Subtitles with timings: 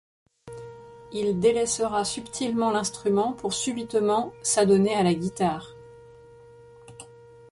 [1.13, 5.75] Il délaissera subtilement l'instrument pour subitement s'adonner à la guitare.